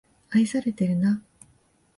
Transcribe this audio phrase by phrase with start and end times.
[0.31, 1.21] 愛されてるな